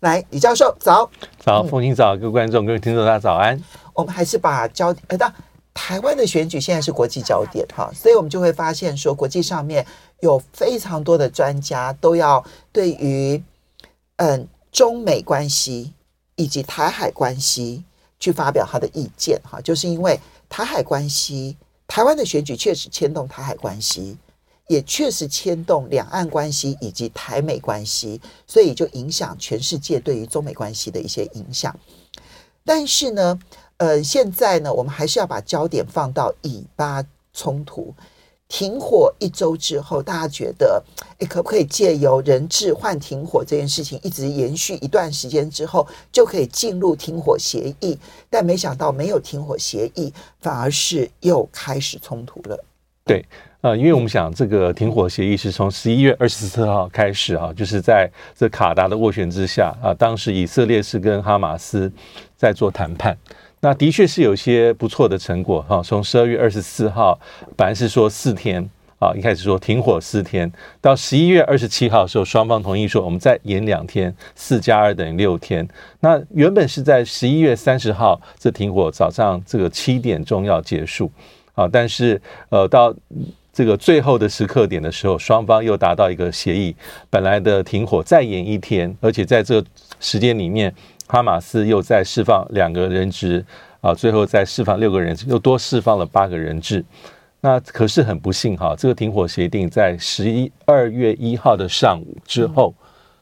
[0.00, 3.60] 来，李教授早，早，凤馨早，各位观众、各位听众，大家早安。
[3.94, 5.32] 我们还是把焦点，呃，到
[5.74, 9.84] 台湾的选举现在是国际焦点哈，所以我们就会发现说，国际上面
[10.20, 13.42] 有非常多的专家都要对于
[14.16, 15.92] 嗯中美关系
[16.36, 17.82] 以及台海关系
[18.20, 21.56] 去发表他的意见哈，就是因为台海关系，
[21.88, 24.16] 台湾的选举确实牵动台海关系。
[24.68, 31.74] 也确实牵动两岸关系以及台美关系，所以就影响全世界对于中美关系的一些影响。
[32.64, 33.38] 但是呢，
[33.78, 37.02] 呃，现在呢，我们还是要把焦点放到以巴
[37.32, 37.94] 冲突
[38.46, 40.84] 停火一周之后，大家觉得，
[41.18, 47.98] 诶，可不可以借由人质换停火这件事情一直延续一段时间之后，就可以进入停火协议？
[48.28, 52.64] 但没想到没有停火协议，反而是又开始冲突了。
[53.04, 53.24] 对。
[53.60, 61.90] 呃，因为我们想，这个停火协议是从十一月二十四号开始啊，就是在这卡达的斡旋之下啊，当时以色列是跟哈马斯
[62.36, 63.18] 在做谈判，
[63.58, 65.82] 那的确是有些不错的成果哈。
[65.82, 67.18] 从十二月二十四号，
[67.56, 68.62] 本来是说四天
[69.00, 70.48] 啊，一开始说停火四天，
[70.80, 75.68] 到十一月二十七号的时候，双方同意说我们再延两天，四加二等于六天。
[75.98, 81.10] 那原本是在十一月三十号这停火早上这个七点钟要结束
[81.56, 82.94] 啊，但是呃到。
[83.58, 86.72] 这个最后的时刻点的时候，双方又达到一个协议，
[87.10, 89.60] 本来的停火再延一天，而且在这
[89.98, 90.72] 时间里面，
[91.08, 93.44] 哈马斯又再释放两个人质
[93.80, 96.84] 啊，最后再释放六个人质，又多释放了八个人质。
[97.40, 102.72] 那可是很不幸哈，这个停火协定在十一二月一号的上午之后。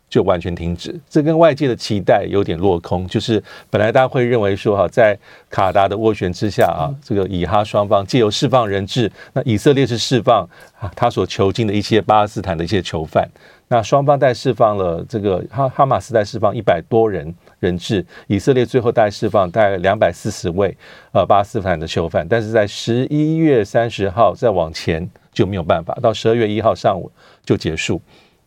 [0.09, 3.07] 就完全停止，这跟外界的期待有点落空。
[3.09, 5.19] 就是本来大家会认为说哈，在
[5.51, 10.49] 卡达的斡旋之下啊，这个以哈双方借由释放人质，那以色列是释放
[10.95, 13.29] 他所囚禁的一些巴勒斯坦的一些囚犯，
[13.67, 20.75] 那双方在释放了这个哈哈马斯在释放一百多人人质，以色列最后大概释放大概两百四十位
[21.13, 27.11] 呃巴勒斯坦的囚犯，但是在十一月三十号再往前就没有办法，到十二月一号上午
[27.45, 28.01] 就结束，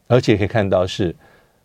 [0.07, 1.13] 而且可以看到是。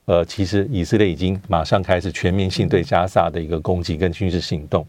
[0.07, 4.87] 呃，其实以色列已经马上开始全面性对加沙的一个攻击跟军事行动。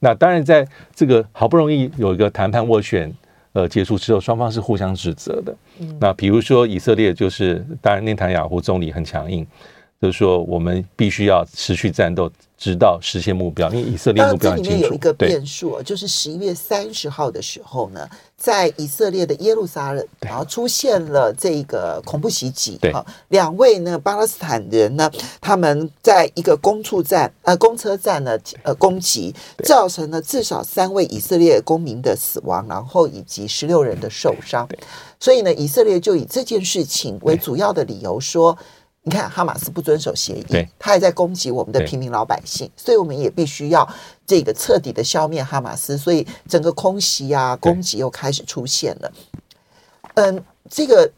[0.00, 3.12] 那当然，在这个好不容易有一个谈判斡旋
[3.52, 5.56] 呃结束之后，双方是互相指责的。
[6.00, 9.46] 那比如说以色列就是，当然内塔尼亚胡总理很强硬，
[10.00, 12.30] 就是说我们必须要持续战斗。
[12.58, 14.70] 直到实现目标，因为以色列目标很清楚。
[14.70, 22.78] 这里面有一个变数，就是十一月三十号的时候呢，在以色列的耶路撒冷，然后出现了这个恐怖袭击。
[22.80, 22.90] 对，
[23.28, 34.66] 两位呢巴勒斯坦人呢，他们在一个公处站呃公车站呢呃攻击，造成了至少三位以色列公民的死亡，然后以及十六人的受伤。
[35.20, 38.56] 所以呢，以色列就以这件事情为主要的理由说。
[39.08, 43.88] 你看，哈马斯不遵守协议，他还在攻击我们的平民老百姓，所以我们也必须要
[44.26, 45.96] 这个彻底的消灭哈马斯。
[45.96, 49.12] 所以整个空袭啊，攻击又开始出现了。
[50.14, 51.08] 嗯，这个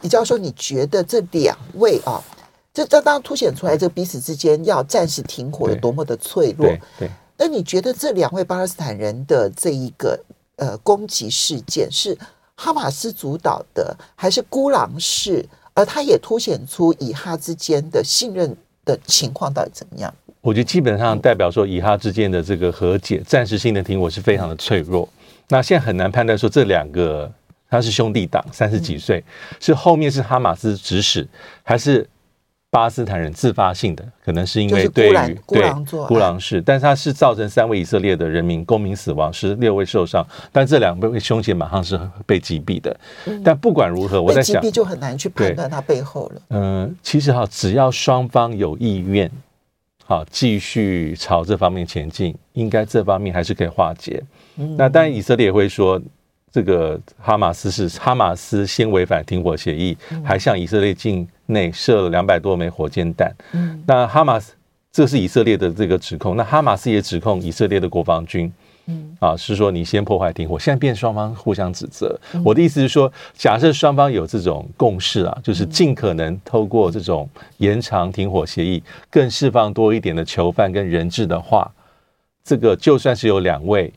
[0.00, 2.24] 李教授，你觉得这两位啊，
[2.72, 6.66] 这这当然凸显出来，这彼此之间要暂时停火有多么的脆弱。
[6.98, 10.18] 对，那你觉得这两位巴勒斯坦人的这一个
[10.56, 12.16] 呃攻击事件是
[12.54, 15.46] 哈马斯主导的，还是孤狼式？
[15.78, 20.12] 而它也凸显出以哈之间的信任的情况到底怎么样？
[20.40, 25.08] 我觉得基本上代表说，以哈之间的这个和解、暂时性的停火是非常的脆弱。
[25.48, 27.30] 那现在很难判断说这两个
[27.70, 29.22] 他是兄弟党，三十几岁，
[29.60, 31.24] 是后面是哈马斯指使，
[31.62, 32.04] 还是？
[32.70, 35.72] 巴斯坦人自发性的，可能是因为对于对
[36.06, 40.22] 孤狼式，但是他是造成三位以色列的人民公民死亡，十六位受伤，
[40.52, 42.94] 但这两位凶嫌马上是被击毙的。
[43.42, 46.42] 但不管如何，我在想，就很难去判断他背后了。
[46.50, 49.30] 嗯，其实哈，只要双方有意愿，
[50.04, 54.22] 好继续朝这方面前进，应该这方面还是可以化解。
[54.56, 55.98] 嗯、那当然，以色列也会说，
[56.58, 63.32] 这个哈马斯是哈马斯先违反停火协议，嗯、还向以色列境内射了两百多枚火箭弹。
[63.52, 64.54] 嗯、那哈马斯
[64.90, 68.52] 这是以色列的这个指控，那哈马斯也指控以色列的国防军。
[68.86, 72.18] 嗯啊，是说你先破坏停火，现在变双方互相指责。
[72.32, 77.28] 嗯、我的意思是说，假设双方有这种共识啊，就是尽可能透过这种
[77.58, 81.70] 延长停火协议，更释放多一点的囚犯跟人质的话，
[82.42, 83.92] 这个就算是有两位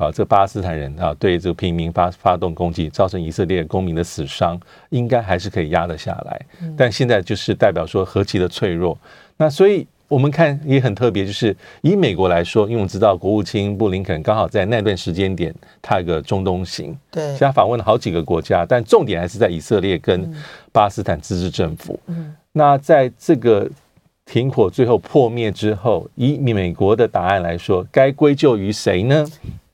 [0.00, 4.58] 啊，这巴勒斯坦人啊对这个平民发发动攻击，造成以色列公民的死伤，
[4.88, 6.40] 应该还是可以压得下来。
[6.76, 8.98] 但现在就是代表说何其的脆弱，
[9.36, 9.86] 那所以。
[10.10, 20.28] 我们看也很特别，就是以美国来说，因为我们知道国务卿布林肯刚好在那段时间点，他有个中东行，对，所以他访问了好几个国家，但重点还是在以色列跟
[20.72, 21.96] 巴勒斯坦自治政府。
[22.06, 23.70] 嗯，那在这个
[24.26, 29.24] 停火最后破灭之后，以美国的答案来说，该归咎于谁呢？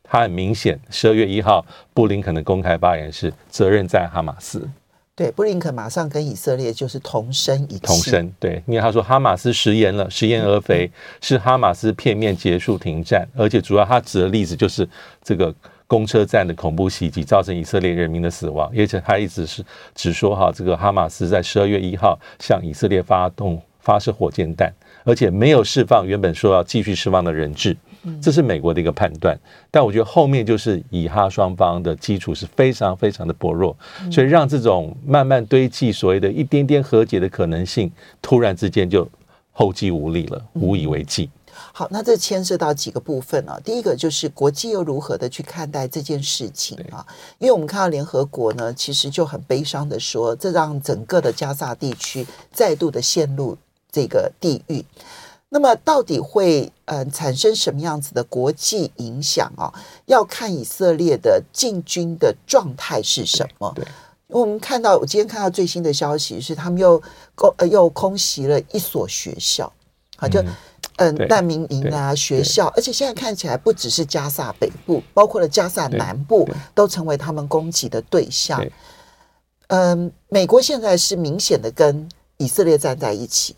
[0.09, 4.69] 他很明显，十二月一号布林肯的公开发言是责任在哈马斯。
[5.15, 7.81] 对，布林肯马上跟以色列就是同声一气。
[7.81, 10.91] 同声，对，因为他说哈马斯食言了，食言而肥，
[11.23, 14.87] 是哈马斯片面结束停战，而且主要他指的例子就是
[15.25, 15.55] 这个
[15.87, 19.65] 公车站的恐怖袭击，造成以色列人民的死亡，而且他一直是
[19.95, 24.71] 只说哈，这个哈马斯在十二月一号向以色列发动发射火箭弹，
[25.05, 27.75] 而且没有释放原本说要继续释放的人质。
[28.23, 29.39] 这是美国的一个判断，
[29.71, 33.77] 但我觉得后面就是以哈双方的基础是非常非常的薄弱，
[34.11, 37.91] 所以让这种慢慢堆积所谓的一点点和解的可能性，
[38.23, 39.09] 突然之间就
[39.53, 41.29] 后继无力了，无以为继。
[41.73, 43.59] 好，那这牵涉到几个部分啊。
[43.65, 47.05] 第一个就是国际又如何的去看待这件事情啊？
[47.39, 53.57] 因为我们看到联合国呢，其实就很悲伤的说，这让整个的加沙地区再度的陷入
[53.91, 54.85] 这个地狱。
[55.49, 59.73] 那么到底会嗯、呃、产生什么样子的国际影响啊？
[60.07, 63.73] 要看以色列的进军的状态是什么。
[63.75, 63.89] 对，对
[64.29, 67.01] 我们看到我今天看到最新的消息是，他们又
[67.37, 69.73] 攻呃又空袭了一所学校，
[70.17, 70.43] 好就
[70.97, 78.61] 嗯难民营啊学校，而且现在看起来不只是加萨北部，包括了加萨南部都成为他们攻击的对象。
[79.69, 82.09] 嗯，美国现在是明显的跟
[82.39, 83.55] 以色列站在一起。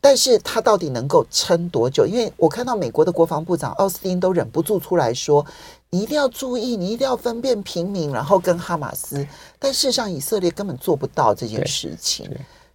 [0.00, 0.08] 对。
[0.08, 2.06] 但是他到底能够撑多久？
[2.06, 5.44] 因为我看到美国的国防部长奥斯汀都忍不住出来说
[5.90, 9.26] ：“你一定要注意，你一定要分辨平民，然后跟哈马斯。”
[9.58, 12.26] 但事实上，以色列根本做不到这件事情。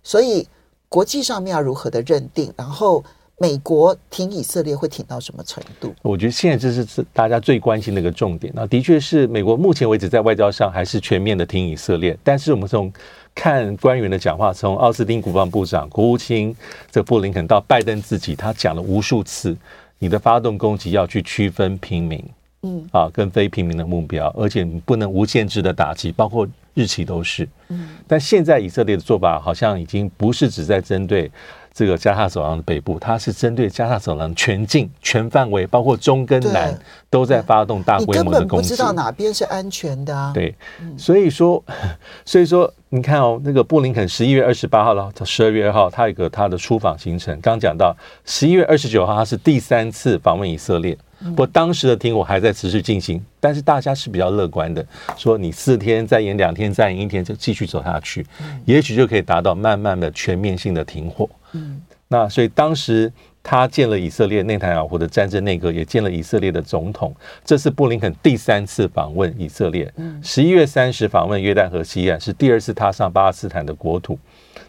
[0.03, 0.47] 所以
[0.89, 2.53] 国际上面要如何的认定？
[2.55, 3.03] 然后
[3.39, 5.91] 美国挺以色列会挺到什么程度？
[6.03, 8.53] 我觉得现在这是大家最关心的一个重点。
[8.55, 12.93] 那的确是美国目前为止在外交上还是全面的挺以色列，但是我们从
[13.35, 16.55] 看官员的讲话，从奥斯汀国防部长、国务卿
[16.91, 19.55] 这布林肯到拜登自己，他讲了无数次，
[19.99, 22.23] 你的发动攻击要去区分平民，
[22.61, 27.47] 嗯啊，跟非平民的目标，而且你不能无限制的打击，包括日期都是。
[27.69, 31.29] 嗯，但现在以色列的做法好像已经不是只在针对。
[31.73, 36.77] 这个加沙走廊的北部，它是针对加沙走廊全境、全范围，包括中跟南，
[37.09, 38.33] 都在发动大规模的攻击。
[38.33, 40.31] 你根本不知道哪边是安全的啊！
[40.33, 40.53] 对，
[40.95, 41.63] 所以说，
[42.23, 47.39] 所以说，你看哦，那个布林肯十一月二十八号到十二月二号，他有一个他的出访行程。
[47.41, 50.95] 刚讲到十一月二十九号，他是第三次访问以色列。
[51.29, 54.85] 不过当时的停火还在持续进行，但是大家是比较乐观的，
[55.17, 58.25] 说你四天再延两天，再延一天，就继续走下去，
[58.65, 61.29] 也许就可以达到慢慢的全面性的停火。
[61.53, 63.11] 嗯，那所以当时
[63.41, 67.15] 他见了以色列内塔尼亚胡的战争内阁，也见了以色列的总统。
[67.45, 69.91] 这是布林肯第三次访问以色列。
[69.97, 74.17] 嗯，十一月三十访问约旦河西岸，是第二次踏上巴勒斯坦的国土。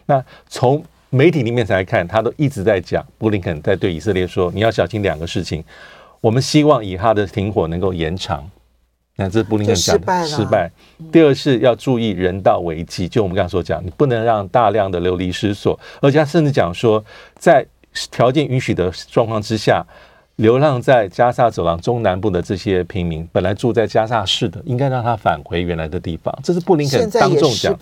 [0.05, 5.63] 那从媒体里面来看，他都一直在讲，布林肯在对以色列说：“你要小心两个事情。
[6.25, 8.43] 我们希望以哈的停火能够延长。”
[9.15, 10.71] 那这是布林肯讲的失败。
[11.11, 17.03] 第二是要注意人道危机，就我们刚刚所讲，你不能让大量的流离失所，而且他甚至讲说，
[17.37, 17.63] 在
[18.11, 19.85] 条件允许的状况之下，
[20.37, 26.35] 流浪在加沙走廊中南部的这些平民，本来住在加沙市的，应该让他返回原来的地方。
[26.43, 27.77] 这是布林肯当众讲，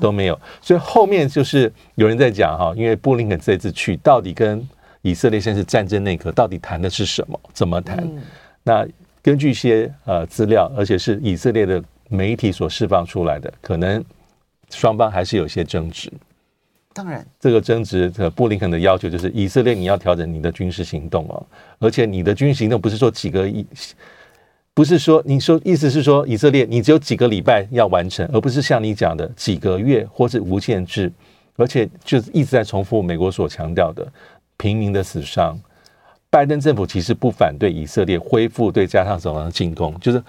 [0.00, 0.40] 都没有。
[0.62, 4.66] 所以后面就是有人在讲哈，因为布林肯这次去，到底跟
[5.02, 7.38] 以色列现在是战争内阁，到底谈的是什么？
[7.52, 8.08] 怎么谈？
[8.62, 8.86] 那？
[9.24, 14.04] 根据一些呃资料，而且是以色列的媒体所释放出来的，可能
[14.68, 16.12] 双方还是有些争执。
[16.92, 21.46] 当然，这个争执，呃，布林肯的要求就是以色列你要调整你的军事行动哦，
[21.78, 23.64] 而且你的军事行动不是说几个一，
[24.74, 31.12] 不是说你说意思是说以色列你只有几个礼拜要完成，而不是像你讲的几个月或是无限制，
[31.54, 34.04] 而且就是一直在重复美国所强调的。
[34.62, 35.58] 平民的死伤。
[36.30, 40.22] 拜登政府其实不反对以色列恢复对加沙走廊的进攻，就是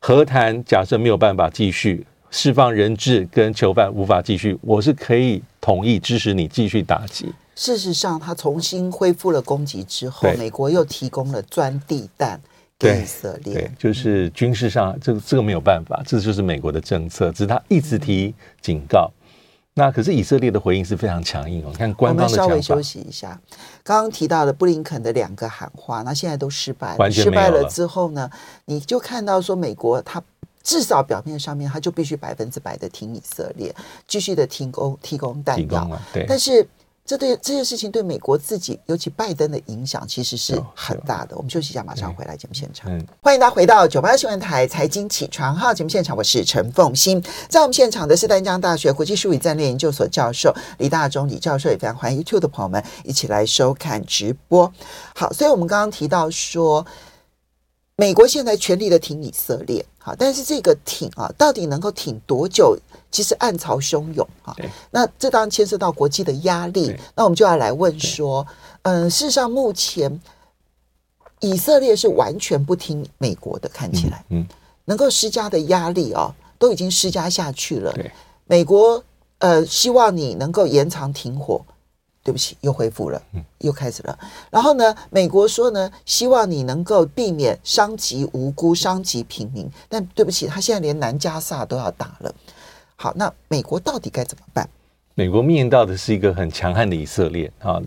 [0.00, 7.32] 和谈假设没有办法继续释放人质跟囚犯无法继续，我是可以同意支持你继续打击。
[7.54, 12.38] 事实上，他重新恢复了攻击之后，美国又提供了钻地弹
[12.78, 13.54] 给以色列。
[13.54, 19.10] 对，就是军事上这个这个没有办法，这就是美国的政策，只是他一直提警告。
[19.78, 21.68] 那可是以色列的回应是非常强硬哦。
[21.70, 22.22] 你看官方的。
[22.24, 23.38] 我们稍微休息一下。
[23.84, 27.10] 刚刚提到的布林肯的两个喊话，那现在都失败了。
[27.10, 28.30] 失败了之后呢，
[28.64, 30.22] 你就看到说美国它
[30.62, 33.74] 至少表面上面它就必须百分之百的听以色列，
[34.08, 36.00] 继续的提供提供弹药。
[36.12, 36.66] 对，但是。
[37.06, 41.36] 这对这件事情对美国自己，尤其拜登的影响，其实是很大的。
[41.36, 42.90] 我们休息一下，马上回来节目现场。
[43.22, 47.22] 欢迎大家回到九八新闻台财经起床号节目现场，我是陈凤欣。
[47.48, 54.72] 在我们现场的是丹江大学国际术语战略研究所教授李大中李教授，也非常欢迎 YouTube 的朋友们一起来收看直播。
[55.14, 56.84] 好，所以我们刚刚提到说，
[57.98, 62.76] 美国现在全力的挺以色列，好，但是这个挺啊，到底能够挺多久？
[63.10, 64.54] 其实暗潮汹涌哈，
[64.90, 66.94] 那这当然牵涉到国际的压力。
[67.14, 68.46] 那我们就要来问说，
[68.82, 70.20] 嗯，事实上目前
[71.40, 74.46] 以色列是完全不听美国的，看起来，嗯，
[74.84, 77.94] 能够施加的压力哦，都已经施加下去了。
[78.44, 79.02] 美国
[79.38, 81.64] 呃希望你能够延长停火，
[82.26, 84.18] 对不起，又恢复了，嗯又开始了。
[84.50, 92.34] 然后呢，美国说呢，希望你能够避免伤及无辜、伤及平民，但对不起，他现在连南加萨都要打了。
[92.96, 94.68] 好，那美国到底该怎么办？
[95.14, 97.80] 美国面临到的是一个很强悍的以色列啊，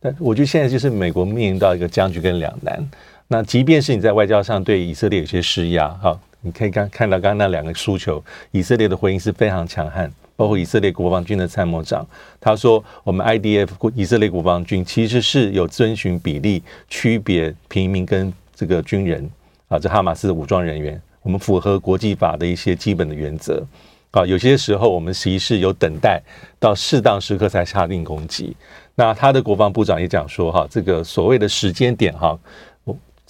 [0.00, 2.90] 但我觉得现在就是美国面临到一个僵局跟两难。
[3.28, 12.06] 那即便是你在外交上对以色列有些施压，哈，你可以刚看到刚刚那两个诉求，以色列的回应是非常强悍，包括以色列国防军的参谋长，
[12.40, 19.30] 他说我们 IDF 以色列国防军其实是有遵循比例区别平民跟这个军人
[19.68, 23.64] 啊，这哈马斯的武装人员，我们符合国际法的一些基本的原则。
[24.10, 26.20] 啊，有些时候我们其实是有等待
[26.60, 28.54] 到适当时刻才下令攻击。
[28.94, 32.38] 那他的国防部长也讲说，哈，这个所谓的时间点，哈，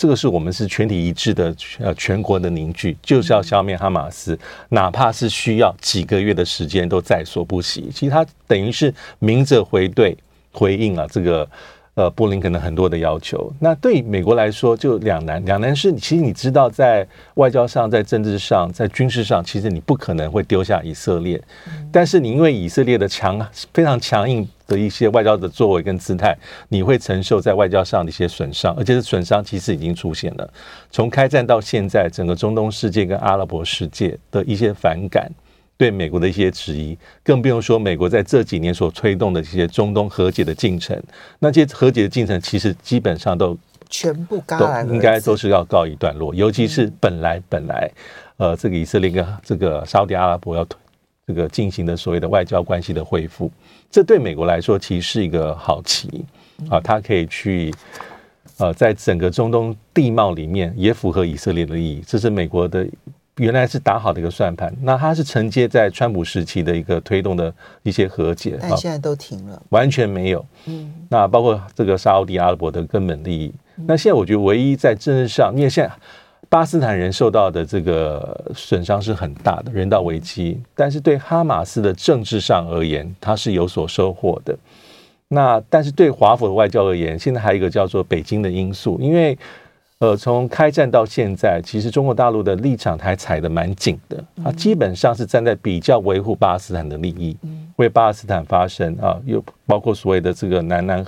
[0.02, 4.36] 这个是我们是全体一致的，呃，全国的凝聚，就是要消灭哈马斯，
[4.70, 7.88] 哪怕是需要几个月的时间，都在所不惜。
[7.94, 10.18] 其实他等于是明着回对
[10.50, 11.48] 回应了这个。
[11.94, 15.44] 呃，布林肯的很多的要求，那对美国来说就两难。
[15.44, 21.38] 两难是，其实你知道，在外交上、在政治上、在军事上，其实你不可能会丢下以色列。
[21.92, 23.38] 但是你因为以色列的强、
[23.74, 26.34] 非常强硬的一些外交的作为跟姿态，
[26.70, 30.50] 你会承受在外交上的一些损伤，而且是损伤其实已经出现了。
[30.90, 35.30] 从开战到现在，整个中东世界跟阿拉伯世界的一些反感。
[35.82, 40.96] 对美国的一些质疑，更不用说美国在这几年所推动的这些中东和解的进程。
[41.40, 43.58] 那这些和解的进程，其实基本上都
[43.90, 46.32] 全部都应该都是要告一段落。
[46.32, 47.90] 尤其是本来本来，
[48.36, 50.64] 呃，这个以色列跟这个沙特阿拉伯要
[51.26, 53.50] 这个进行的所谓的外交关系的恢复，
[53.90, 56.24] 这对美国来说其实是一个好棋
[56.70, 57.74] 啊，它可以去
[58.58, 62.04] 呃，在整个中东地貌里面也符合以色列的利益。
[62.06, 62.86] 这是美国的。
[63.36, 70.44] 原来是打好的一个算盘，那它是承接在川普时期的一个推动的一些和解，但现在都停了，完全没有。
[70.66, 73.50] 嗯，那包括这个沙乌地阿拉伯的根本利益。
[73.86, 75.90] 那现在我觉得唯一在政治上，因为现在
[76.50, 84.54] 巴斯坦人受到的这个损伤是很大的人道危机，但是对哈马斯的政治上而言，他是有所收获的。
[85.28, 89.38] 那但是对华府的外交而言，现在还有一个叫做北京的因素，因为。
[90.02, 97.36] 呃，从开战到现在，其实中国大陆的立场还踩得蛮紧的，啊，基本上是站在比较维护巴勒斯坦的利益，
[97.76, 101.06] 为巴勒斯坦发声啊，又包括所谓的这个南南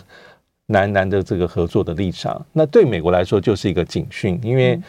[0.67, 2.41] 南南的这个合作的立场。
[2.53, 4.81] 那对美国来说就是一个警讯，因为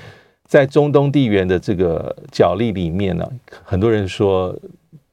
[0.43, 3.27] 在中东地缘的这个角力里面呢，
[3.63, 4.55] 很多人说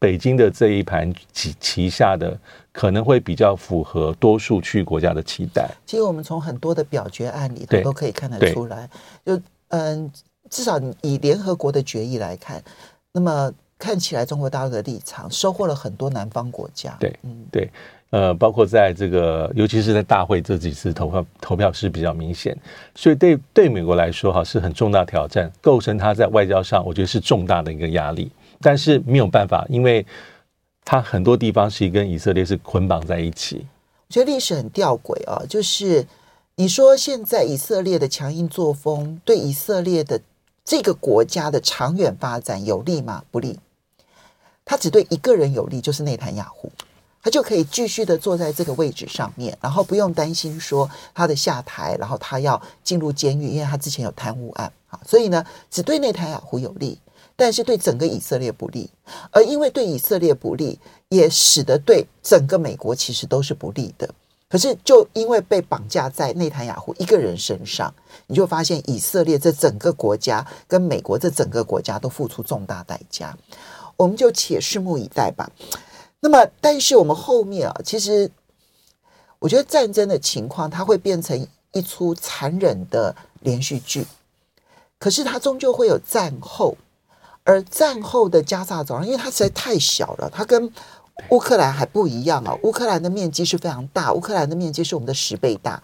[0.02, 2.36] 北京的这一盘旗旗下的。
[2.74, 5.68] 可能会比较符合多数区域国家的期待。
[5.84, 8.88] 其实我们从很多的表决案里头都可以看得出来，
[9.26, 10.10] 就嗯，
[10.48, 12.62] 至少以联合国的决议来看，
[13.12, 16.96] 那么看起来中国大陆的立场收获了很多南方国家。
[16.98, 17.70] 对，嗯，对，
[18.08, 22.56] 呃，包括在这个，尤其是在大会这几次投票投票是比较明显，
[22.94, 28.32] 所以对对美国来说哈是很重大挑战，构成他在外交上我觉得是重大的一个压力，
[28.62, 30.06] 但是没有办法，因为。
[30.84, 33.64] 它很多地方是跟以色列是捆绑在一起。
[34.08, 36.04] 我觉得历史很吊诡啊，就是
[36.56, 40.20] 你说现在以色列的强硬作风对以色列的
[40.64, 43.22] 这个国家的长远发展有利吗？
[43.30, 43.60] 不利。
[44.64, 46.68] 他只对一个人有利，就是内塔雅胡。
[47.22, 56.98] 他就可以继续的坐在这个位置上面，然后不用担心说他的下台，然后他要进入监狱，因为他之前有贪污案啊，所以呢，只对内塔雅胡有利，
[57.42, 58.88] 但是对整个以色列不利，
[59.32, 64.08] 而因为对以色列不利，也使得对整个美国其实都是不利的。
[64.48, 67.92] 可是就因为被绑架在内塔尼亚胡一个人身上，
[68.28, 73.36] 你就发现以色列这整个国家跟美国这整个国家都付出重大代价，
[73.96, 75.50] 我们就且拭目以待吧。
[76.20, 78.30] 那么，但是我们后面啊，其实
[79.40, 84.06] 我觉得战争的情况，它会变成一出残忍的连续剧。
[85.00, 86.76] 可是它终究会有战后，
[87.44, 90.72] 而战后的加萨走廊，因为它实在太小了，它跟
[91.30, 92.56] 乌克兰还不一样啊。
[92.62, 95.82] 乌克兰的面积是非常大，乌克兰的面积是我们的十倍大。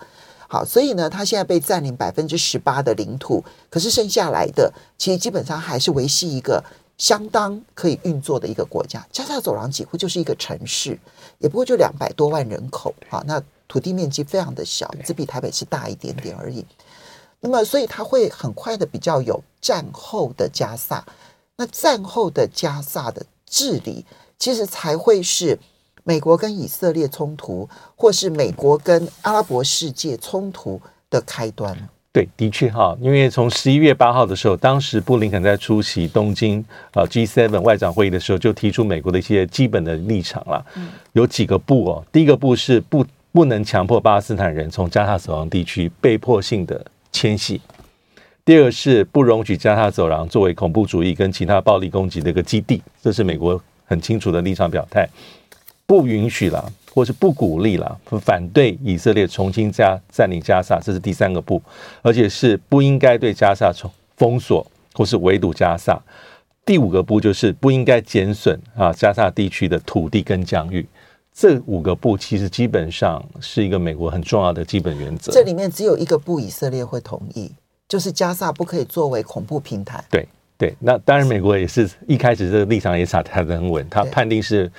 [0.49, 6.65] 好，所以呢，它现在被占领百分之十八的领土，可是剩下来的，其实基本上还是维系一个。
[6.99, 10.99] 相当可以运作的一个国家，加萨走廊几乎就是一个城市，
[11.39, 16.67] 也不过就两百多万人口啊，那土地面积非常的小，只比台北市大一点点而已。
[17.39, 21.07] 那么，所以它会很快的比较有战后的加萨，
[21.59, 24.07] 那战后的加萨的治理，
[24.39, 25.59] 其实才会是
[26.05, 31.77] 美国跟以色列冲突，或是美国跟阿拉伯世界冲突的开端。
[32.13, 40.65] 对，的确哈，因为从十一月八号的时候，当时布林肯在出席东京啊 G7 外长会议的时候，就提出美国的一些基本的立场了。
[41.13, 47.61] 有几个步哦，第一个步是不不能强迫巴勒斯坦人从加萨走廊地区被迫性的迁徙；
[48.49, 55.07] 第二是不容许加沙走廊作为恐怖主义跟其他暴力攻击的一个基地，这是美国很清楚的立场表态，
[55.85, 56.73] 不允许了。
[56.95, 61.61] 或是不鼓励了，反对以色列重新加占领加沙，这是第三个不，
[62.01, 66.01] 而且是不应该对加沙从封锁或是围堵加沙。
[66.65, 70.89] 第五个不就是不应该减损啊加沙地区的土地跟疆域。
[71.35, 75.31] 这五个不其实基本上是一个美国很重要的基本原则。
[75.31, 77.53] 这里面只有一个不，以色列会同意，
[77.89, 80.05] 就是加萨不可以作为恐怖平台。
[80.11, 84.71] 对对，那当然美国也是一开始这个立场也踩得很稳，他判定是。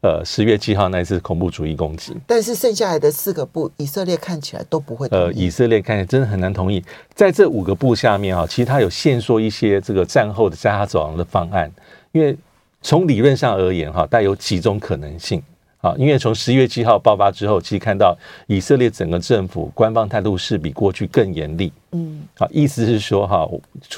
[0.00, 5.08] 呃，十月七号那一次恐怖主义攻击，但是剩下来的四个部，以色列看起来都不会。
[5.08, 6.80] 呃，以色列看起来真的很难同意。
[7.16, 11.68] 在这五个部下面啊，其实他有限缩一些这个战后的加沙走廊的方案，
[12.12, 12.38] 因为
[12.80, 15.42] 从理论上而言哈，带有几种可能性
[15.88, 15.94] 啊。
[15.98, 21.72] 因为从十一月七号爆发之后，其实看到以色列整个政府官方态度是比过去更严厉。
[21.92, 23.48] 嗯，啊，意思是说哈，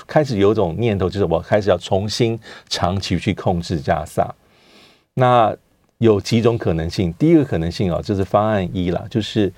[0.06, 4.32] 开始有种念头，就是我开始要重新长期去控制加沙。
[5.14, 5.54] 那
[5.98, 9.52] 有几种可能性，第一个可能性啊，就是方案一啦，就是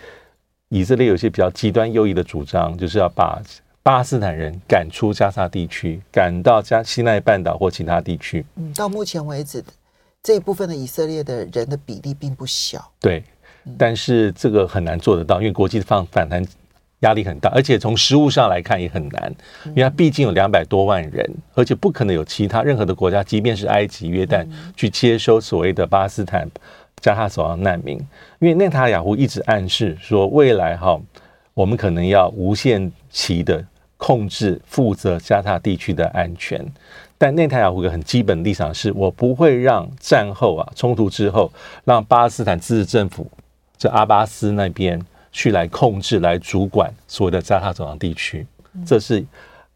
[0.71, 3.41] 以色列有些比较极端右翼的主张，就是要把
[3.85, 8.45] 巴勒斯坦人赶出加沙地区，赶到加西奈半岛或其他地区。
[8.57, 9.63] 嗯，到目前为止，
[10.23, 12.93] 这一部分的以色列的人的比例并不小。
[13.01, 13.25] 对，
[13.77, 16.45] 但是这个很难做得到，因为国际放反弹。
[17.01, 26.49] 压力很大，而且从实物上来看也很难，因为它毕竟有两百多万人，而且不可能有其他任何的国家，即便是埃及、约旦，去接收所谓的巴勒斯坦
[27.01, 27.99] 加沙走廊难民。
[28.39, 30.97] 因为内塔尼亚胡一直暗示说，未来哈，
[31.55, 36.65] 我们可能要无限期的控制、负责加沙地区的安全。
[37.23, 41.53] 但内塔尼亚胡个很基本立场是，我不会让战后啊冲突之后，
[41.85, 43.31] 让巴勒斯坦自治政府
[43.79, 45.01] 这阿巴斯那边。
[45.35, 48.47] 去来控制、来主管所谓的加沙走廊地区，
[48.85, 49.25] 这是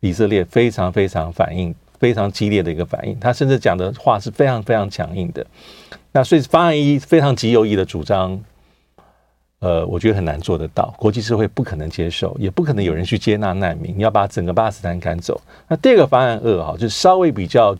[0.01, 3.19] 以色列非常非常反应非常激烈的一个反应。
[3.19, 5.47] 他甚至讲的话是非常非常强硬的。
[6.13, 8.39] 那所以方案一非常极右翼的主张，
[9.61, 13.97] 呃，我觉得很难做得到，国际社会不可能接受，也不可能有人去接纳难民。
[13.97, 15.41] 你要把整个巴勒斯坦赶走。
[15.67, 17.75] 那第二个方案二哈，就是稍微比较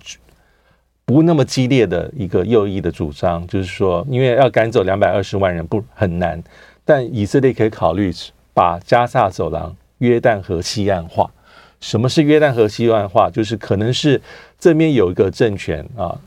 [1.05, 6.43] 不那么激烈的一个右翼的主张，就是说，因为要赶走两百二十万人不很难。
[6.83, 8.11] 但以色列可以考虑
[8.55, 11.31] 把加萨走廊约旦河西岸化。
[11.79, 13.29] 什么是约旦河西岸化？
[13.31, 14.21] 就是可能是
[14.59, 16.19] 这边有一个政权啊，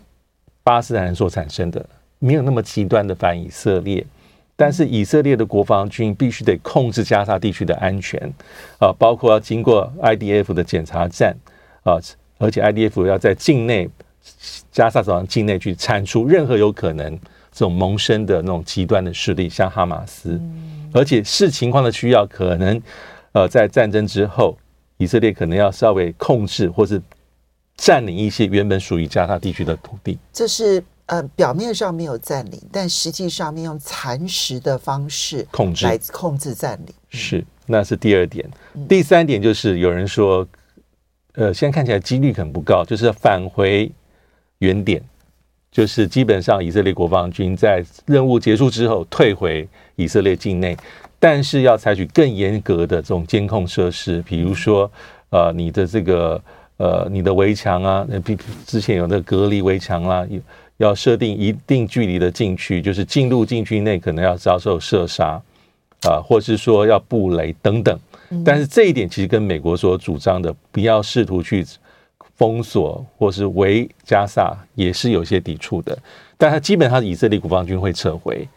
[0.64, 1.84] 巴勒斯坦所产生的，
[2.20, 4.06] 没有那么极端的反以色列。
[4.60, 8.19] 但是以色列的国防军必须得控制加沙地区的安全
[8.78, 11.34] 啊，包括要经过 IDF 的检查站
[11.84, 11.95] 啊，
[12.38, 13.89] 而且 IDF 要在境内
[14.69, 17.17] 加沙走廊境内去铲除任何有可能。
[17.52, 20.39] 这种萌生的那种极端的势力，像哈马斯，
[20.93, 22.80] 而且视情况的需要，可能
[23.34, 24.56] 呃，在战争之后，
[24.98, 27.02] 以色列可能要稍微控制或是
[27.76, 30.17] 占领一些原本属于加沙地区的土地。
[30.32, 36.93] 这是呃表面上没有占领，但实际上面用蚕食的方式控制来控制占领。
[37.10, 38.48] 是，那是第二点。
[38.88, 40.48] 第三点就是有人说，
[41.34, 43.91] 呃，现在看起来几率很不高，就是返回
[44.60, 45.04] 原点。
[45.72, 50.76] 就是基本上以色列国防军在任务结束之后退回以色列境内，
[51.19, 54.91] 但是要采取更严格的这种监控设施，比如说
[55.30, 56.41] 呃你的这个
[56.78, 60.26] 呃你的围墙啊，比之前有那个隔离围墙啦，
[60.80, 65.42] 要设定一定距离的禁区，就是进入禁区内可能要遭受射杀
[66.04, 68.00] 啊，或是说要布雷等等。
[68.46, 71.65] 但是这一点其实跟美国所主张的不要试图去
[72.38, 75.98] 封锁或是围加萨也是有些抵触的。
[76.38, 78.48] 但他基本上以色列国防军会撤回。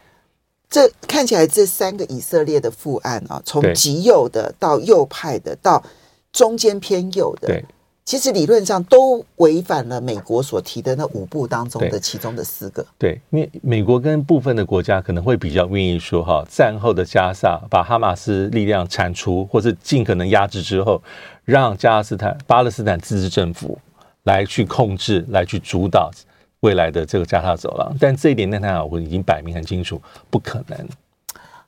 [0.69, 5.83] 这看起来这三个以色列的副案啊，从极右的到右派的到
[6.31, 7.65] 中间偏右的，对。
[8.05, 12.85] 其实理论上都违反了美国所提的那五步当中的其中的四个。
[12.97, 21.01] 对，因为美国跟部分的国家可能会比较愿意说，哈，战后的加萨把哈马斯力量铲除，或是尽可能压制之后，
[21.45, 23.79] 让加勒斯坦巴勒斯坦自治政府
[24.23, 26.11] 来去控制、来去主导
[26.59, 27.95] 未来的这个加沙走廊。
[27.97, 30.87] 但这一点，内塔尼亚胡已经摆明很清楚，不可能。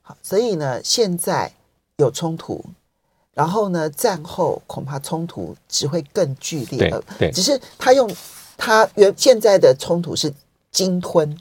[0.01, 1.53] 好，所以呢，现在
[1.95, 2.61] 有冲突。
[3.35, 7.03] 然后呢，战后恐怕冲突只会更剧烈了。
[7.19, 8.09] 对，只是他用
[8.57, 10.33] 他原现在的冲突是
[10.71, 11.37] 鲸吞，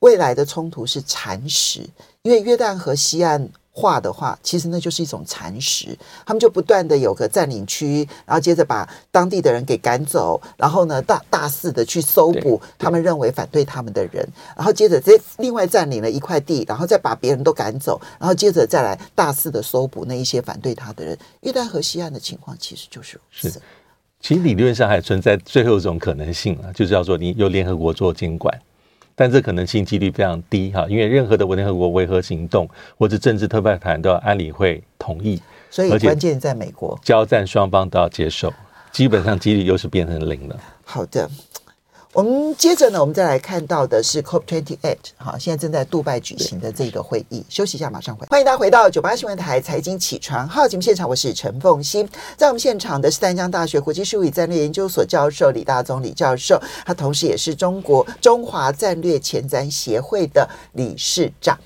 [0.00, 1.88] 未来的冲突是蚕食，
[2.22, 3.48] 因为约旦河西岸。
[3.76, 5.94] 化的话，其实那就是一种蚕食。
[6.24, 21.18] 他们就不断的有个占领区，然后接着把当地的人给赶走，然后呢大大肆的去搜捕他们认为反对他们的人，然后接着再另外占领了一块地，然后再把别人都赶走，然后接着再来大肆的搜捕那一些反对他的人。
[21.42, 23.60] 约旦河西岸的情况其实就是如此。
[24.22, 28.58] 其实理论上还存在最后一种可能性啊，就是要做你由联合国做监管。
[29.16, 38.52] 但这可能性几率非常低哈，因为任何的联合国维和行动或者政治特派团都要安理会同意，所以关键在美国，交战双方都要接受，
[38.92, 40.56] 基本上几率又是变成零了。
[40.84, 41.28] 好的。
[42.16, 47.44] 我们接着呢，我们再来看到的是 COP28，好，现在正在杜拜举行的这个会议。
[47.50, 48.26] 休息一下，马上回。
[48.30, 52.08] 欢迎大家回到九八新闻台财经起床号节目现场，我是陈凤欣。
[52.34, 61.58] 在我们现场的是淡江大学国际事务与战略研究所教授李大宗李教授，他同时也是中国中华战略前瞻协会的理事长。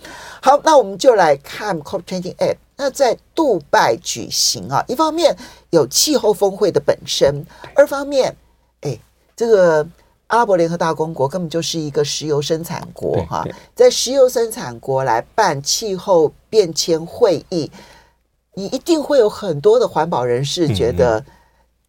[0.43, 2.57] 好，那我们就来看 COP28。
[2.77, 5.37] 那在杜拜举行啊，一方面
[5.71, 8.37] 有气候峰会的本身，二方面，
[8.81, 8.99] 哎，
[9.37, 9.87] 这个。
[10.31, 17.71] 阿拉伯联合大公国根本就是一个石油生产国哈，在石油生产国来办气候变迁会议，
[18.55, 21.25] 你一定会有很多的环保人士觉得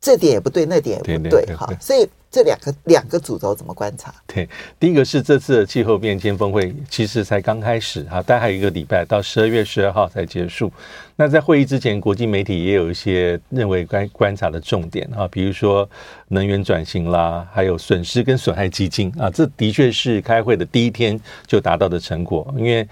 [0.02, 2.06] 这点也不对，那点也不对哈，所以。
[2.34, 4.16] 这两个两个主轴怎么观察？
[4.26, 4.48] 对，
[4.80, 10.72] 第一个是这次的气候变迁峰会其实才刚开始哈，大概还有一个礼拜，到十二月十二号才结束。
[11.18, 15.86] 那在会议之前，国际媒体也有一些认为观观察的重点啊，比如说
[16.30, 22.88] 能源转型啦，还有损失跟损害基金啊，这的确是开会的第一天就达到的成果，因为。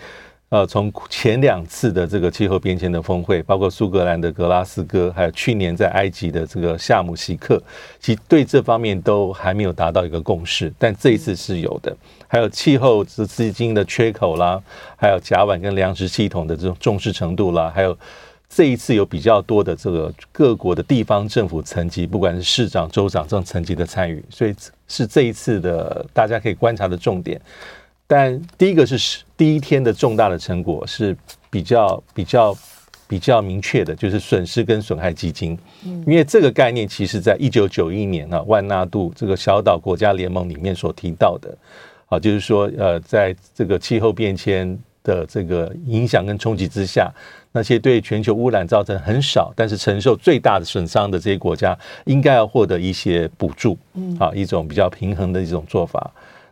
[0.50, 7.62] 呃，从前两次的这个气候变迁的峰会，包括苏格兰的格拉斯哥，还有去年在埃及的这个夏姆西克，
[8.00, 11.96] 其实对这方面都还没有达到一个共识，但这一次是有的。
[12.28, 14.60] 还有气候资金的缺口啦，
[14.98, 17.96] 还有甲烷跟粮食系统的这种重视程度啦，还有
[18.50, 24.56] 这一次有比较多的这个各国的地方政府层级，不管是市长、州长这种层级的参与，所以
[24.88, 27.40] 是这一次的大家可以观察的重点。
[28.12, 31.15] 但第一个是第一天的重大的成果是
[31.48, 32.58] 比较比较
[33.08, 35.56] 比较明确的，就是损失跟损害基金。
[35.84, 41.56] 因为这个概念其实在一九九一年啊，万纳度这个小岛国家联盟里面所提到的
[42.08, 47.13] 啊，就是说呃，在这个气候变迁的这个影响跟冲击之下，
[47.52, 53.78] 那些对全球污染造成很少，但是承受最大的损伤的这些国家，应该要获得一些补助，
[54.17, 56.12] 啊，一种比较平衡的一种做法。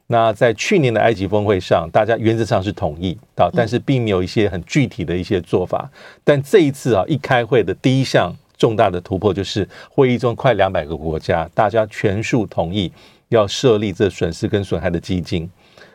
[0.09, 5.89] 那在去年的埃及峰会上，大家原则上是同意啊，但是并没有一些很具体的一些做法。
[6.23, 12.89] 但这一次啊，一开会的第一项重大的突破就是，会议中快两百个国家，大家全数同意
[13.27, 15.49] 要设立这损失跟损害的基金，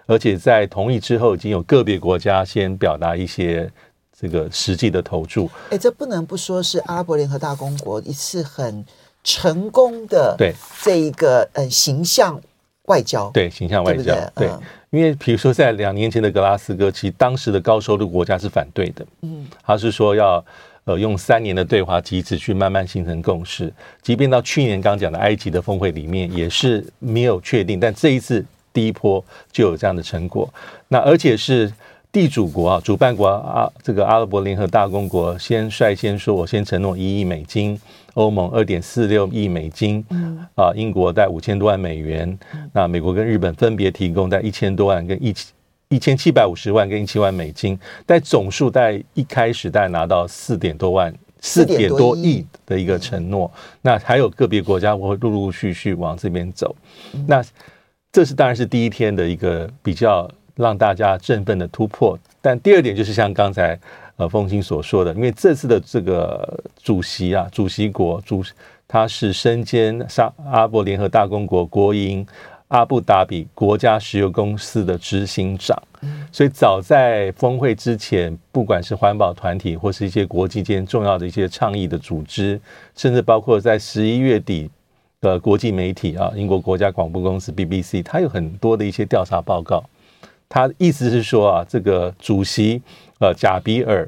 [0.05, 3.71] 而且在同意之后，已经有个别国家先表达一些
[4.15, 5.51] 这个实际的投注。
[5.71, 8.85] 哎，这不能不说是阿拉伯联合大公国一次很
[9.25, 12.39] 成功的对这一个呃形象。
[12.87, 20.45] 外交对形象外交对，对，嗯，因为比如说在两年前的格拉斯哥，其实当时的高收入国家是反对的，嗯，他是说要
[20.85, 30.53] 呃用三年的对话机制去慢慢形成共识，即便到去年刚讲的埃及的峰会里面也是没有确定，但这一次第一波就有这样的成果，
[30.89, 31.73] 那而且是
[32.11, 37.81] 地主国啊，主办国啊，这个阿拉伯联合大公国先率先说，我先承诺一亿美金，
[38.15, 40.05] 欧盟二点四六亿美金，
[40.55, 42.39] 啊，英国在五千多万美元，
[42.73, 45.53] 那美国跟日本分别提供在一千多万跟一千
[45.89, 51.15] 一千七百五十万跟一千万美金，但总数在一开始大概拿到四点多万。
[51.45, 56.73] 四点多亿的一个承诺，那还有个别国家会陆陆续续往这边走，
[57.27, 57.43] 那
[58.13, 62.17] 这是当然是第一天的一个比较让大家振奋的突破。
[62.41, 63.77] 但第二点就是像刚才
[64.17, 68.43] 呃凤馨所说的，因为这次的这个主席啊，主席国主
[68.87, 72.27] 他是身兼沙阿拉伯联合大公国国营。
[72.69, 75.77] 阿布达比国家石油公司的执行长，
[76.33, 82.59] 所以早在峰会之前，不管是环保团体或是一些国际间重要的一些倡议的组织，
[82.97, 84.71] 甚至包括在十一月底
[85.21, 89.85] 的国际媒体啊，英国国家广播公司 BBC，它有很多的一些调查报告。
[90.49, 92.81] 他意思是说啊，这个主席
[93.23, 94.07] 呃贾比尔。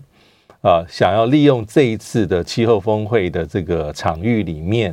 [0.65, 4.91] 啊，想要利用这一次的气候峰会的这个场域里面，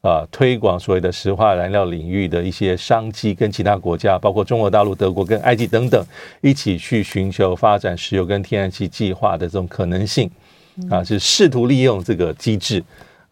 [0.00, 6.00] 啊，推广所谓的石化燃料领域的一些商机，跟其他国家，包括中国大陆、德国跟埃及等等，
[6.40, 10.30] 一起去寻求发展石油跟天然气计划的这种可能性，
[10.88, 12.80] 啊，是试图利用这个机制，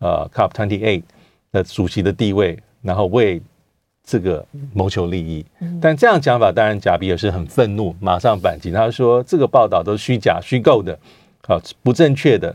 [0.00, 1.04] 呃，COP twenty eight
[1.52, 3.40] 的主席的地位，然后为
[4.06, 4.42] 这个
[4.72, 5.44] 谋求利益。
[5.82, 10.96] 但这样讲法，当然贾比尔是很愤怒，马上反击，他说这个报道都是虚假、虚构的。
[11.48, 12.52] 啊，不正确的，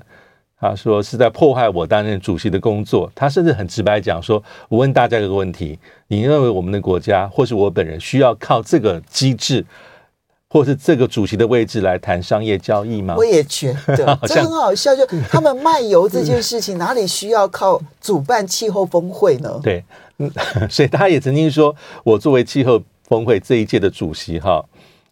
[0.59, 3.09] 他说是在破坏我担任主席的工作。
[3.15, 9.65] 他甚至很直白讲说：“我问大家一个问题，你认为我们的国家或是我本人需要靠这个机制，
[10.49, 19.57] 或是这个主席的位置来谈商业交易吗？”我也觉得 这很好笑，就他们卖油这件事情，哪里需要靠主办气候峰会呢？
[19.63, 19.81] 对，
[20.69, 24.63] 所以他也曾经说：“我作为气候峰会这一届的主席，哈。”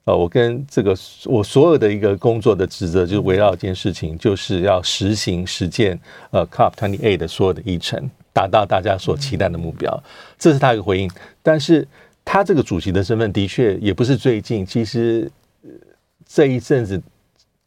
[0.05, 5.99] 呃，我跟这个我所有的一个工作的职责，就是围绕一件事情，就是要实行实践
[6.31, 10.03] 呃 COP twenty eight 的所有的议程，达到大家所期待的目标。
[10.39, 11.07] 这是他一个回应。
[11.43, 11.87] 但是
[12.25, 15.31] 他这个主席的身份的确也不是最近，其实
[16.25, 16.99] 这一阵子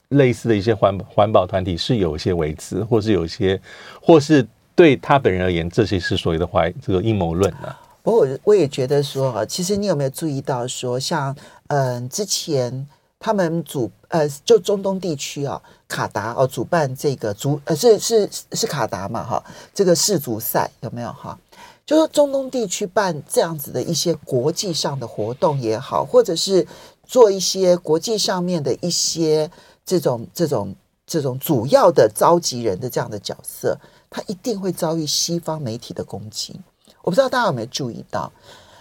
[0.09, 3.61] 类似的一些环环保团体是有一些维持，或是有一些，
[4.00, 7.74] 或是对他本人而言，这些是所谓的怀这个阴谋论呢。
[8.02, 11.37] 不过我我也觉得说啊，其实你有没有注意到说，像
[11.68, 12.87] 嗯之前
[13.20, 21.38] 他们主呃就中东地区啊，卡达哦主办这个足呃是是是卡达嘛哈，这个世足赛有没有哈？
[21.85, 26.66] 就说中东地区办这样子的一些国际上的活动也好，或者是
[27.06, 29.50] 做一些国际上面的一些
[29.85, 30.74] 这种这种
[31.06, 33.78] 这种主要的召集人的这样的角色，
[34.12, 36.61] 他一定会遭遇西方媒体的攻击。
[37.03, 38.31] 我不知道大家有没有注意到，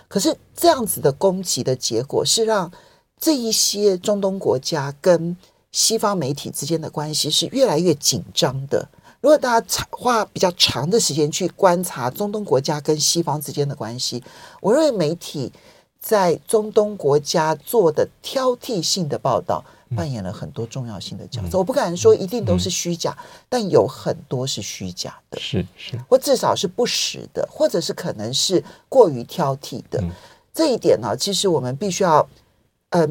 [0.08, 2.70] 可是这样子的攻击的结果是让
[3.18, 5.36] 这一些中东国家跟
[5.72, 8.88] 西方媒体之间的关系是越来越紧张的。
[9.22, 14.24] 如果大家长花比较长的时间去观察中东国家跟西方之间的关系，
[14.60, 15.52] 我认为媒体
[16.00, 19.64] 在中东国家做的挑剔性的报道。
[19.96, 23.18] 扮演了很多重要性的角色，我不敢说一定都是虚假，
[23.50, 30.04] 但有很多是虚假的，是是，或至少是不实的，或者是可能是过于挑剔的。
[30.54, 32.28] 这一点呢，其实我们必须要，
[32.90, 33.08] 呃，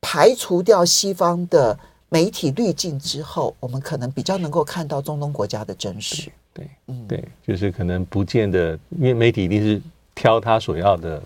[0.00, 6.30] 排除掉西方的媒体滤镜之后，我们可能比较能够看到中东国家的真实。
[6.52, 9.80] 对，嗯，对，就是可能不见得，因为媒体一定是
[10.14, 11.22] 挑他所要的、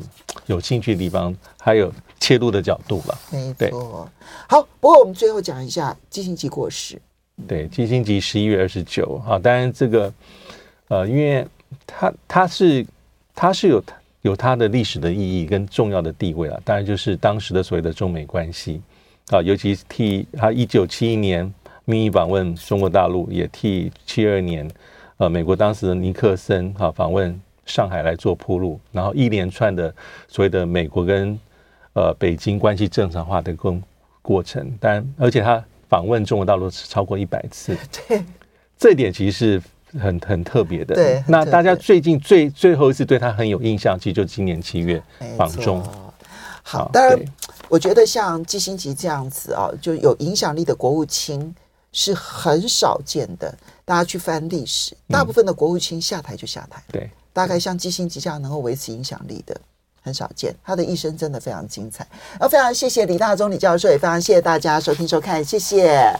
[0.46, 1.92] 有兴趣的地方，还有。
[2.20, 4.08] 切入的角度吧，没错。
[4.48, 7.00] 好，不过我们最后讲一下基辛吉过世。
[7.46, 10.12] 对，基辛吉十一月二十九号，当然这个
[10.88, 11.46] 呃，因为
[11.86, 12.84] 他他是
[13.34, 13.82] 他是有
[14.22, 16.60] 有他的历史的意义跟重要的地位啊。
[16.64, 18.82] 当然就是当时的所谓的中美关系
[19.28, 21.44] 啊，尤其替他一九七一年
[21.84, 24.68] 秘密访问中国大陆，也替七二年
[25.18, 29.94] 呃美国当时的尼克森哈访问上海来做铺路，然后一连串的
[30.26, 31.38] 所谓的美国跟
[31.98, 33.76] 呃，北京关系正常化的过
[34.22, 38.24] 过程，但而且他访问中国大陆超过一百次， 对，
[38.78, 40.94] 这一点其实是很很特别的。
[40.94, 45.02] 对，那大家最近最最后一次对他很有印象，其实就今年七月
[45.36, 45.82] 访中。
[46.62, 47.18] 好，当然，
[47.68, 51.52] 我觉得像基辛格这样子啊，就有影响力的国务卿
[51.90, 53.52] 是很少见的。
[53.84, 56.80] 大家去翻历史，大部分的国务卿下台就下台。
[56.92, 59.60] 对，大概像基辛格这样能够维持影响力的。
[60.02, 62.06] 很少见，他的一生真的非常精彩。
[62.38, 66.12] 那，非常谢谢李大中李教授，也非常谢谢大家收听收看，谢谢。